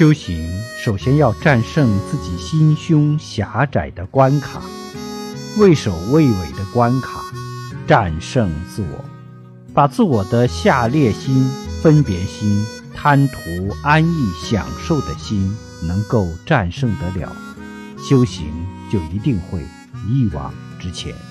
[0.00, 0.50] 修行
[0.82, 4.62] 首先要战胜自己心胸狭窄的关卡
[5.58, 7.20] 畏首畏尾的关卡
[7.86, 9.04] 战胜自我
[9.74, 11.46] 把自我的下劣心
[11.82, 12.64] 分别心
[12.94, 13.38] 贪图
[13.82, 15.54] 安逸享受的心
[15.86, 17.36] 能够战胜得了
[17.98, 18.46] 修行
[18.90, 19.60] 就一定会
[20.08, 21.29] 一往直前。